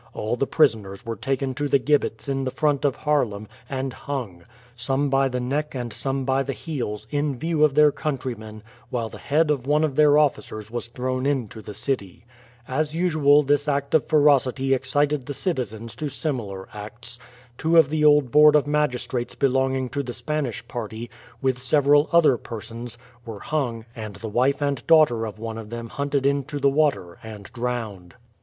All 0.15 0.35
the 0.35 0.47
prisoners 0.47 1.05
were 1.05 1.15
taken 1.15 1.53
to 1.53 1.67
the 1.67 1.77
gibbets 1.77 2.27
in 2.27 2.43
the 2.43 2.49
front 2.49 2.85
of 2.85 2.95
Haarlem, 2.95 3.47
and 3.69 3.93
hung, 3.93 4.43
some 4.75 5.11
by 5.11 5.29
the 5.29 5.39
neck 5.39 5.75
and 5.75 5.93
some 5.93 6.25
by 6.25 6.41
the 6.41 6.53
heels, 6.53 7.05
in 7.11 7.37
view 7.37 7.63
of 7.63 7.75
their 7.75 7.91
countrymen, 7.91 8.63
while 8.89 9.09
the 9.09 9.19
head 9.19 9.51
of 9.51 9.67
one 9.67 9.83
of 9.83 9.95
their 9.95 10.17
officers 10.17 10.71
was 10.71 10.87
thrown 10.87 11.27
into 11.27 11.61
the 11.61 11.75
city. 11.75 12.25
As 12.67 12.95
usual 12.95 13.43
this 13.43 13.67
act 13.67 13.93
of 13.93 14.07
ferocity 14.07 14.73
excited 14.73 15.27
the 15.27 15.35
citizens 15.35 15.95
to 15.97 16.09
similar 16.09 16.67
acts. 16.73 17.19
Two 17.59 17.77
of 17.77 17.91
the 17.91 18.03
old 18.03 18.31
board 18.31 18.55
of 18.55 18.65
magistrates 18.65 19.35
belonging 19.35 19.87
to 19.89 20.01
the 20.01 20.13
Spanish 20.13 20.67
party, 20.67 21.11
with 21.43 21.59
several 21.61 22.09
other 22.11 22.37
persons, 22.37 22.97
were 23.23 23.41
hung, 23.41 23.85
and 23.95 24.15
the 24.15 24.29
wife 24.29 24.63
and 24.63 24.87
daughter 24.87 25.27
of 25.27 25.37
one 25.37 25.59
of 25.59 25.69
them 25.69 25.89
hunted 25.89 26.25
into 26.25 26.57
the 26.59 26.69
water 26.71 27.19
and 27.21 27.51
drowned. 27.53 28.15